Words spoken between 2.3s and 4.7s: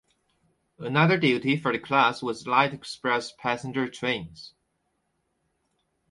light express passenger trains.